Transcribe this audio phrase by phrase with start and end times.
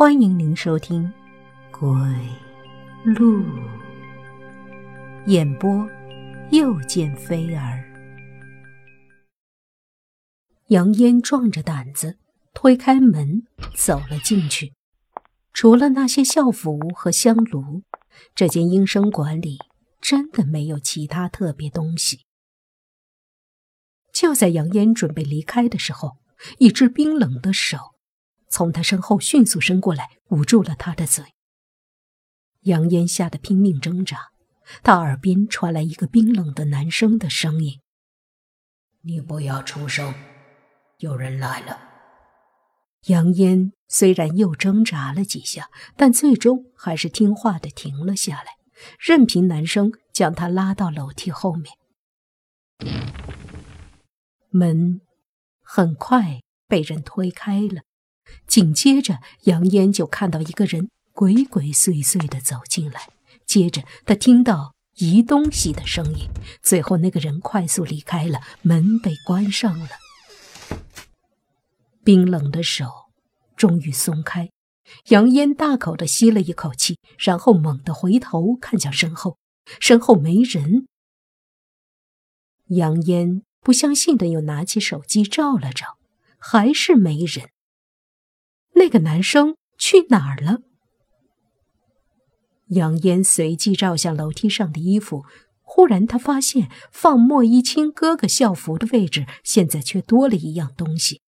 [0.00, 1.12] 欢迎您收听
[1.78, 1.86] 《鬼
[3.04, 3.42] 路》
[5.26, 5.86] 演播，
[6.50, 7.84] 又见飞儿。
[10.68, 12.16] 杨烟壮着胆子
[12.54, 13.42] 推开门
[13.76, 14.72] 走了进去。
[15.52, 17.82] 除了那些校服和香炉，
[18.34, 19.58] 这间阴生馆里
[20.00, 22.24] 真的没有其他特别东西。
[24.14, 26.16] 就在杨烟准备离开的时候，
[26.56, 27.76] 一只冰冷的手。
[28.50, 31.24] 从他身后迅速伸过来，捂住了他的嘴。
[32.62, 34.32] 杨烟吓得拼命挣扎，
[34.82, 37.80] 他耳边传来一个冰冷的男生的声音
[39.02, 40.12] ：“你不要出声，
[40.98, 41.88] 有人来了。”
[43.06, 48.56] 杨烟虽然又挣扎了几下，但最终还是听话的停了下来，
[48.98, 51.72] 任凭男生将他拉到楼梯后面。
[54.50, 55.00] 门
[55.62, 57.82] 很快被人推开了。
[58.46, 63.08] 紧接着，杨烟就看到一个人鬼鬼祟祟的走进来。
[63.46, 66.28] 接着，他听到移东西的声音。
[66.62, 69.88] 最后，那个人快速离开了，门被关上了。
[72.04, 72.86] 冰冷的手
[73.56, 74.50] 终于松开，
[75.08, 79.36] 杨烟大口的吸了一口气，然后猛地回头看向身后，
[79.80, 80.86] 身后没人。
[82.68, 85.98] 杨烟不相信的又拿起手机照了照，
[86.38, 87.50] 还是没人。
[88.80, 90.62] 那个男生去哪儿了？
[92.68, 95.26] 杨烟随即照向楼梯上的衣服，
[95.60, 101.20] 忽然他发现放莫一清哥哥校服的位置，现在却多了一样东西。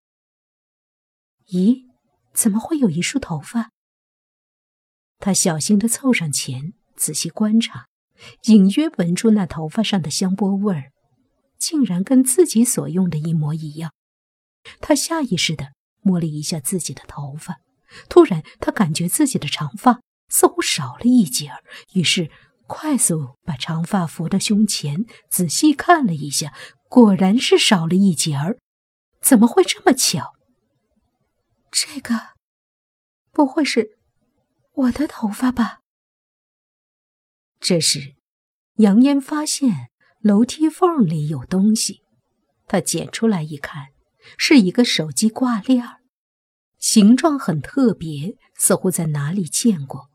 [1.48, 1.86] 咦，
[2.32, 3.70] 怎么会有一束头发？
[5.18, 7.88] 他小心的凑上前，仔细观察，
[8.44, 10.92] 隐约闻出那头发上的香波味儿，
[11.58, 13.92] 竟然跟自己所用的一模一样。
[14.80, 15.72] 他下意识的。
[16.02, 17.60] 摸了一下自己的头发，
[18.08, 21.62] 突然他感觉自己的长发似乎少了一截儿，
[21.94, 22.30] 于是
[22.66, 26.54] 快速把长发扶到胸前，仔细看了一下，
[26.88, 28.58] 果然是少了一截儿。
[29.20, 30.32] 怎么会这么巧？
[31.70, 32.14] 这个
[33.32, 33.98] 不会是
[34.72, 35.80] 我的头发吧？
[37.60, 38.14] 这时，
[38.76, 39.90] 杨烟发现
[40.20, 42.02] 楼梯缝里有东西，
[42.66, 43.88] 他捡出来一看。
[44.36, 45.98] 是一个手机挂链儿，
[46.78, 50.08] 形状很特别，似乎在哪里见过。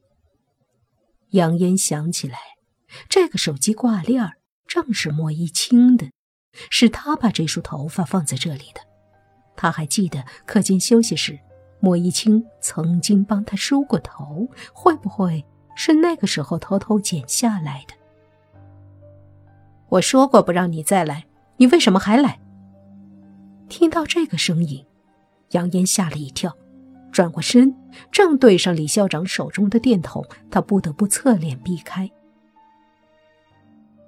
[1.32, 2.38] 杨烟想起来，
[3.10, 4.34] 这个手机挂链儿
[4.68, 6.12] 正是莫一清的，
[6.70, 8.82] 是他把这束头发放在这里的。
[9.56, 11.40] 他还记得课间休息时，
[11.80, 15.46] 莫一清曾经帮他梳过头，会不会
[15.76, 17.94] 是那个时候偷偷剪下来的？
[19.90, 21.26] 我说过不让你再来，
[21.58, 22.40] 你为什么还来？
[23.68, 24.86] 听到这个声音，
[25.52, 26.56] 杨烟吓了一跳，
[27.12, 27.76] 转过身，
[28.12, 32.10] 正对上李校长手中的电筒，他不得不侧脸避开。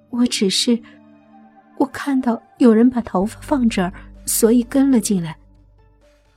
[0.09, 0.81] 我只是，
[1.77, 3.91] 我看到有人把头发放这儿，
[4.25, 5.37] 所以跟了进来。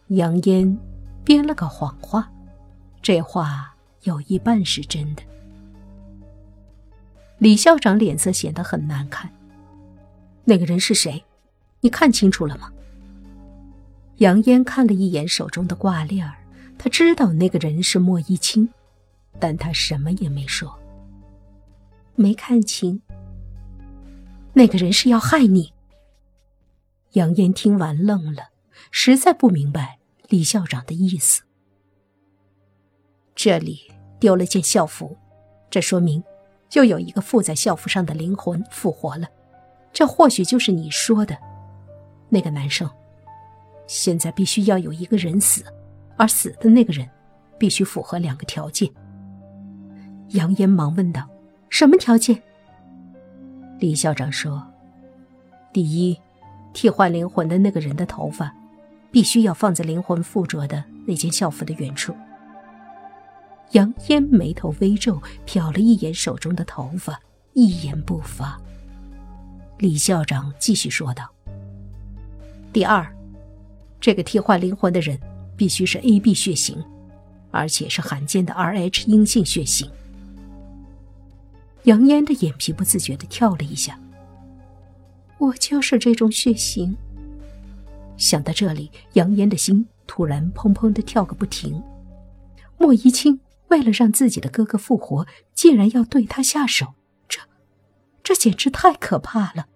[0.09, 0.77] 杨烟
[1.25, 2.31] 编了个谎话，
[3.01, 5.23] 这话有一半是真的。
[7.39, 9.31] 李校长脸色显得很难看。
[10.45, 11.25] 那个人是谁？
[11.81, 12.71] 你看清楚了吗？
[14.21, 16.37] 杨烟看了一眼手中的挂链儿，
[16.77, 18.69] 他知道那个人是莫一清，
[19.39, 20.79] 但他什么也没说。
[22.17, 23.01] 没看清。
[24.53, 25.73] 那个人是要害你。
[27.13, 28.51] 杨烟听完愣了，
[28.91, 29.99] 实在不明白
[30.29, 31.43] 李校长的意思。
[33.35, 35.17] 这里丢了件校服，
[35.71, 36.23] 这说明
[36.73, 39.27] 又有一个附在校服上的灵魂复活了，
[39.95, 41.39] 这或许就是你说的
[42.29, 42.91] 那个男生。
[43.91, 45.65] 现在必须要有一个人死，
[46.17, 47.11] 而死的那个人
[47.59, 48.89] 必须符合两个条件。
[50.29, 51.29] 杨烟忙问道
[51.69, 52.41] ：“什么条件？”
[53.81, 54.65] 李校长说
[55.75, 56.17] ：“第一，
[56.73, 58.55] 替换灵魂的那个人的头发
[59.11, 62.15] 必须要放在灵魂附着的那件校服的原处。”
[63.73, 67.19] 杨烟眉头微皱，瞟了一眼手中的头发，
[67.55, 68.57] 一言不发。
[69.79, 71.29] 李校长继续说道
[72.73, 73.05] ：“第二。”
[74.01, 75.19] 这个替换灵魂的人
[75.57, 76.83] 必须是 A B 血型，
[77.51, 79.91] 而且是罕见的 R H 阴性血型。
[81.85, 83.99] 杨烟的眼皮不自觉地跳了一下。
[85.39, 86.97] 我就是这种血型。
[88.17, 91.83] 想到这里，杨烟的心突然砰砰地跳个不停。
[92.77, 96.95] 莫一清为了让自己的哥哥复活，竟然要对他下手，
[97.29, 97.41] 这，
[98.23, 99.67] 这简直太可怕了。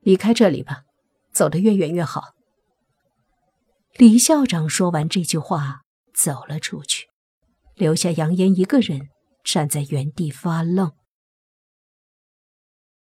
[0.00, 0.85] 离开这里吧。
[1.36, 2.32] 走得越远越好。
[3.98, 5.82] 李校长说完这句话，
[6.14, 7.10] 走了出去，
[7.74, 9.10] 留下杨烟一个人
[9.44, 10.92] 站在原地发愣。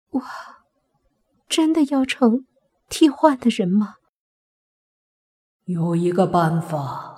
[0.09, 0.21] 我
[1.47, 2.45] 真的要成
[2.89, 3.95] 替换的人吗？
[5.63, 7.15] 有一个办法。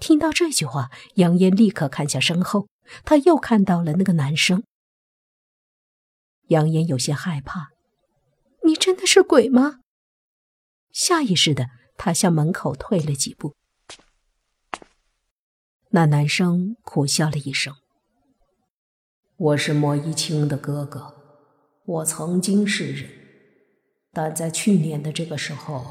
[0.00, 2.66] 听到这句话，杨烟立刻看向身后，
[3.04, 4.64] 他又看到了那个男生。
[6.48, 7.70] 杨烟有些害怕
[8.66, 9.76] ：“你真的是鬼吗？”
[11.02, 13.54] 下意识的，他向门口退了几步。
[15.92, 17.74] 那男生苦笑了一声
[19.38, 21.16] ：“我是莫一清的哥哥。”
[21.86, 23.10] 我曾经是人，
[24.12, 25.82] 但在去年的这个时候，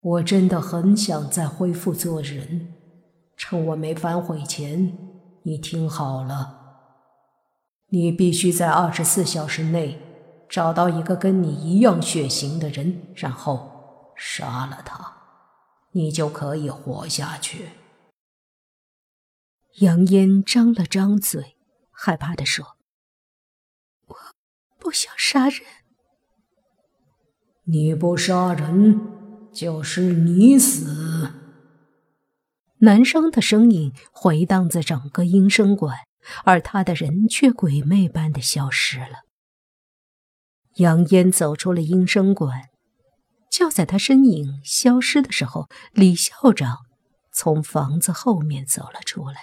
[0.00, 2.74] 我真的很想再恢复做人。
[3.34, 4.98] 趁我没反悔前，
[5.44, 6.82] 你听好了，
[7.88, 9.98] 你必须在二十四小时内
[10.54, 15.16] 找到一个跟你一样血型的人，然后杀了他，
[15.90, 17.70] 你就可以活下去。
[19.80, 21.56] 杨烟张了张嘴，
[21.90, 22.76] 害怕地说。
[24.06, 24.16] 我
[24.78, 25.60] 不想杀人。
[27.64, 29.00] 你不杀人，
[29.52, 31.32] 就是你死。
[32.78, 35.96] 男生的声音回荡在整个音声馆，
[36.44, 39.24] 而他的人却鬼魅般的消失了。
[40.76, 42.68] 杨烟走出了阴声馆，
[43.50, 46.78] 就在他身影消失的时候，李校长
[47.32, 49.40] 从房子后面走了出来，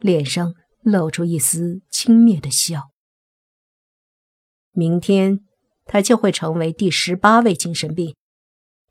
[0.00, 2.90] 脸上露出一丝轻蔑的笑。
[4.72, 5.40] 明天，
[5.84, 8.16] 他就会成为第十八位精神病，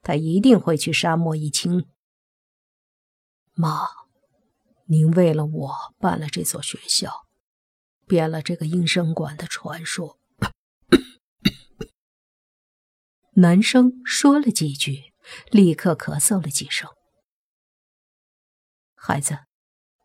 [0.03, 1.87] 他一定会去杀莫一清。
[3.53, 3.87] 妈，
[4.85, 7.25] 您为了我办了这所学校，
[8.05, 10.19] 编了这个阴生馆的传说。
[13.39, 15.13] 男生说了几句，
[15.51, 16.89] 立刻咳嗽了几声。
[18.95, 19.41] 孩子，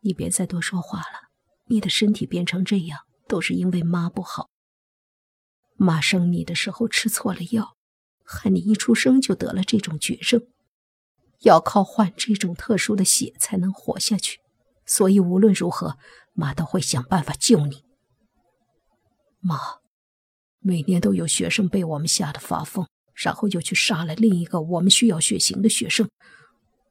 [0.01, 1.29] 你别再多说话了，
[1.65, 4.51] 你的身体变成这样，都是因为妈不好。
[5.73, 7.75] 妈生你的时候吃错了药，
[8.23, 10.45] 害你一出生就得了这种绝症，
[11.39, 14.41] 要靠换这种特殊的血才能活下去。
[14.85, 15.97] 所以无论如何，
[16.33, 17.83] 妈都会想办法救你。
[19.39, 19.57] 妈，
[20.59, 26.09] 每年都有学生被我们吓得发疯，然后又去杀了另一个我们需要血型的学生，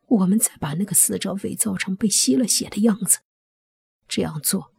[0.09, 3.19] 我们再把那个死者伪造成被吸了血的样子。
[4.09, 4.73] 这样做，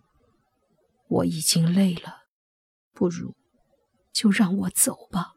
[1.08, 2.24] 我已经累了，
[2.94, 3.34] 不如。
[4.14, 5.34] 就让我走吧，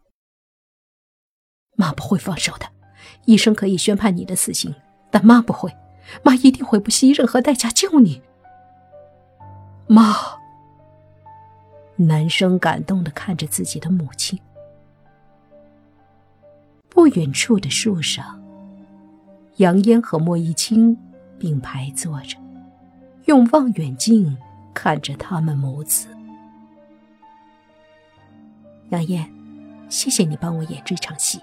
[1.76, 2.70] 妈不会放手的。
[3.24, 4.74] 医生可以宣判你的死刑，
[5.10, 5.74] 但妈不会，
[6.22, 8.20] 妈一定会不惜任何代价救你。
[9.88, 10.14] 妈，
[11.96, 14.38] 男生感动的看着自己的母亲。
[17.06, 18.42] 不远处的树上，
[19.58, 20.98] 杨烟和莫一清
[21.38, 22.36] 并排坐着，
[23.26, 24.36] 用望远镜
[24.74, 26.08] 看着他们母子。
[28.88, 29.32] 杨艳，
[29.88, 31.40] 谢谢你帮我演这场戏。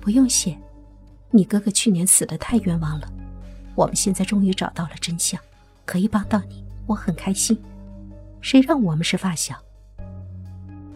[0.00, 0.56] 不用谢，
[1.30, 3.12] 你哥哥去年死的太冤枉了。
[3.74, 5.38] 我们现在终于找到了真相，
[5.84, 7.62] 可以帮到你，我很开心。
[8.40, 9.54] 谁让我们是发小？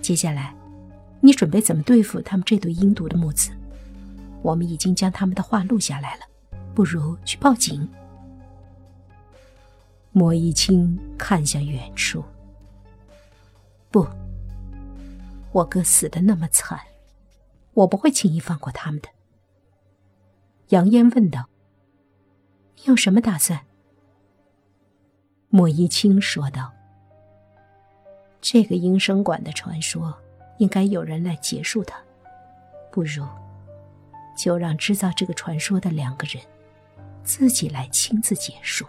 [0.01, 0.55] 接下来，
[1.21, 3.51] 你准备怎么对付他们这对阴毒的母子？
[4.43, 6.23] 我们已经将他们的话录下来了，
[6.75, 7.89] 不如去报警。
[10.13, 12.25] 莫一清看向远处，
[13.91, 14.07] 不。
[15.53, 16.79] 我哥死的那么惨，
[17.75, 19.09] 我不会轻易放过他们的。
[20.69, 21.49] 杨烟问道
[22.77, 23.61] ：“你有什么打算？”
[25.51, 26.71] 莫一清说道
[28.41, 30.17] ：“这个阴生馆的传说，
[30.59, 31.99] 应该有人来结束它。
[32.93, 33.27] 不如，
[34.37, 36.43] 就让制造这个传说的两个人，
[37.25, 38.87] 自己来亲自结束。”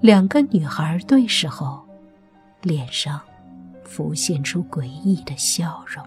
[0.00, 1.86] 两个女孩对视后，
[2.62, 3.20] 脸上。
[3.84, 6.02] 浮现出诡异的笑容。